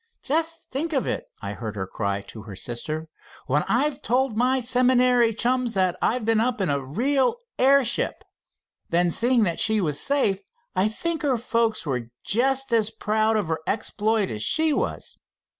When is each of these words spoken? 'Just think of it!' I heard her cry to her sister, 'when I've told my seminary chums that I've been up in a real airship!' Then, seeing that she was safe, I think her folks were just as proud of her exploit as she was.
'Just 0.23 0.63
think 0.71 0.93
of 0.93 1.05
it!' 1.05 1.25
I 1.43 1.53
heard 1.53 1.75
her 1.75 1.85
cry 1.85 2.21
to 2.21 2.41
her 2.41 2.55
sister, 2.55 3.07
'when 3.45 3.61
I've 3.67 4.01
told 4.01 4.35
my 4.35 4.59
seminary 4.59 5.31
chums 5.31 5.75
that 5.75 5.95
I've 6.01 6.25
been 6.25 6.39
up 6.41 6.59
in 6.59 6.71
a 6.71 6.79
real 6.81 7.35
airship!' 7.59 8.23
Then, 8.89 9.11
seeing 9.11 9.43
that 9.43 9.59
she 9.59 9.79
was 9.79 9.99
safe, 9.99 10.39
I 10.75 10.87
think 10.87 11.21
her 11.21 11.37
folks 11.37 11.85
were 11.85 12.09
just 12.25 12.73
as 12.73 12.89
proud 12.89 13.37
of 13.37 13.49
her 13.49 13.59
exploit 13.67 14.31
as 14.31 14.41
she 14.41 14.73
was. 14.73 15.19